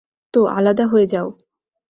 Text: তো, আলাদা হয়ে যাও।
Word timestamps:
তো, 0.33 0.39
আলাদা 0.47 0.85
হয়ে 0.87 1.05
যাও। 1.07 1.27